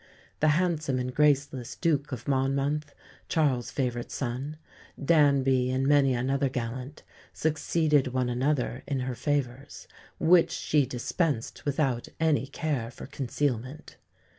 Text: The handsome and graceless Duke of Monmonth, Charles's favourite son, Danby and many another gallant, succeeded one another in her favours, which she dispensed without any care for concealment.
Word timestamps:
The 0.39 0.47
handsome 0.57 0.97
and 0.97 1.13
graceless 1.13 1.75
Duke 1.75 2.11
of 2.11 2.25
Monmonth, 2.25 2.95
Charles's 3.29 3.69
favourite 3.69 4.09
son, 4.09 4.57
Danby 4.99 5.69
and 5.69 5.85
many 5.85 6.15
another 6.15 6.49
gallant, 6.49 7.03
succeeded 7.33 8.07
one 8.07 8.27
another 8.27 8.81
in 8.87 9.01
her 9.01 9.13
favours, 9.13 9.87
which 10.17 10.49
she 10.49 10.87
dispensed 10.87 11.65
without 11.65 12.07
any 12.19 12.47
care 12.47 12.89
for 12.89 13.05
concealment. 13.05 13.97